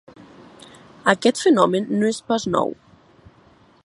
[1.13, 2.73] Aquest fenomen no és pas nou.